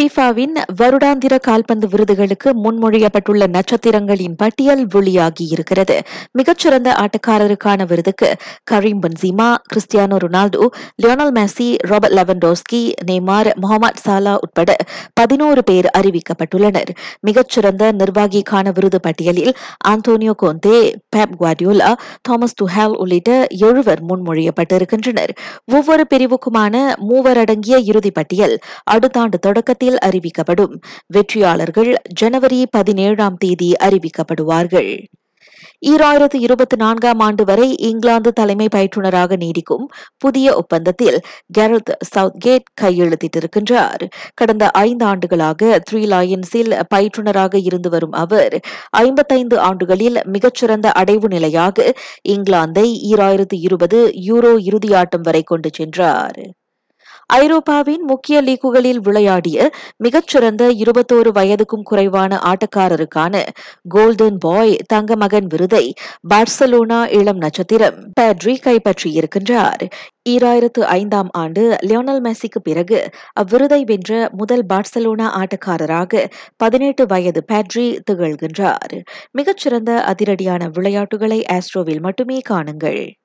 ஃபிஃபாவின் 0.00 0.54
வருடாந்திர 0.82 1.38
கால்பந்து 1.40 1.88
விருதுகளுக்கு 1.88 2.48
முன்மொழியப்பட்டுள்ள 2.64 3.46
நட்சத்திரங்களின் 3.46 4.34
பட்டியல் 4.36 4.86
வெளியாகியிருக்கிறது 4.86 6.00
மிகச்சிறந்த 6.32 6.96
ஆட்டக்காரருக்கான 7.00 7.86
விருதுக்கு 7.86 8.28
Karim 8.70 9.00
Benzema 9.00 9.54
Cristiano 9.72 10.16
Ronaldo 10.24 10.66
Lionel 11.02 11.32
Messi 11.34 11.76
Robert 11.78 12.12
Lewandowski 12.12 12.92
Neymar 13.06 13.50
Mohamed 13.54 14.00
Salah 14.06 14.36
உட்பட 14.40 14.76
பதினோரு 15.12 15.64
பேர் 15.64 15.90
அறிவிக்கப்பட்டுள்ளனர். 15.98 16.88
மிகச்சிறந்த 17.20 17.92
நிர்வாகிக்கான 17.92 18.72
விருது 18.72 19.00
பட்டியலில் 19.00 19.52
ஆந்தோனியோ 19.88 20.32
கோந்தே 20.42 20.94
பேப் 21.08 21.36
குவாடியோலா 21.40 21.92
தாமஸ் 22.22 22.56
டுஹால் 22.62 22.96
உள்ளிட்ட 22.96 23.46
எழுவர் 23.48 24.04
முன்மொழியப்பட்டிருக்கின்றனர். 24.04 25.34
ஒவ்வொரு 25.64 26.06
பிரிவுக்குமான 26.14 26.96
மூவர் 26.96 27.38
அடங்கிய 27.38 27.78
இறுதிப்பட்டியல் 27.78 28.56
அடுத்த 28.84 29.20
ஆண்டு 29.20 29.38
தொடக்கத்தில் 29.38 29.88
தேதியில் 29.90 30.04
அறிவிக்கப்படும். 30.08 30.74
வெற்றியாளர்கள் 31.06 31.94
ஜனவரி 32.12 32.66
பதினேழாம் 32.70 33.36
தேதி 33.36 33.72
அறிவிக்கப்படுவார்கள். 33.80 35.04
ஈராயிரத்து 35.86 36.34
இருபத்தி 36.34 36.76
நான்காம் 36.76 37.20
ஆண்டு 37.20 37.44
வரை 37.44 37.76
இங்கிலாந்து 37.76 38.32
தலைமை 38.32 38.68
பயிற்றுநராக 38.68 39.36
நீடிக்கும் 39.36 39.84
புதிய 40.18 40.56
ஒப்பந்தத்தில் 40.56 41.20
கெரத் 41.58 41.92
சவுத்கேட் 42.16 42.68
கையெழுத்திட்டிருக்கின்றார். 42.80 44.08
கடந்த 44.34 44.70
ஐந்து 44.70 45.04
ஆண்டுகளாக 45.04 45.80
த்ரீ 45.90 46.02
லயன்ஸில் 46.14 46.80
பயிற்றுநராக 46.88 47.58
இருந்து 47.58 47.90
வரும் 47.90 48.12
அவர் 48.12 48.60
ஐம்பத்தைந்து 48.90 49.58
ஆண்டுகளில் 49.58 50.20
மிகச்சிறந்த 50.24 50.92
அடைவு 50.96 51.28
நிலையாக 51.28 51.94
இங்கிலாந்தை 52.28 52.86
ஈராயிரத்து 53.12 53.58
இருபது 53.60 54.12
யூரோ 54.26 54.54
இறுதியாட்டம் 54.70 55.22
வரை 55.22 55.42
கொண்டு 55.42 55.70
சென்றார். 55.72 56.40
ஐரோப்பாவின் 57.32 58.02
முக்கிய 58.02 58.42
லீக்குகளில் 58.42 59.00
விளையாடிய 59.00 59.70
மிகச்சிறந்த 59.96 60.68
இருபத்தோரு 60.68 61.30
வயதுக்கும் 61.32 61.82
குறைவான 61.82 62.40
ஆட்டக்காரருக்கான 62.52 63.42
கோல்டன் 63.88 64.38
பாய் 64.38 64.76
தங்க 64.86 65.16
மகன் 65.16 65.46
விருதை 65.46 65.94
பார்சலோனா 66.28 67.10
இளம் 67.10 67.36
நட்சத்திரம் 67.36 67.98
பேட்ரி 68.14 68.60
கைப்பற்றியிருக்கின்றார். 68.64 69.84
ஈராயிரத்து 70.28 70.80
ஐந்தாம் 70.80 71.28
ஆண்டு 71.30 71.78
லியோனல் 71.86 72.20
மெஸ்ஸிக்கு 72.20 72.58
பிறகு 72.62 73.10
அவ்விருதை 73.40 73.84
வென்ற 73.84 74.30
முதல் 74.32 74.66
பார்சலோனா 74.66 75.42
ஆட்டக்காரராக 75.42 76.26
பதினெட்டு 76.56 77.06
வயது 77.06 77.44
பேட்ரி 77.44 77.98
திகழ்கின்றார். 78.10 78.96
மிகச்சிறந்த 79.32 80.14
அதிரடியான 80.14 80.70
விளையாட்டுகளை 80.70 81.44
ஆஸ்ட்ரோவில் 81.52 82.00
மட்டுமே 82.00 82.40
காணுங்கள். 82.50 83.12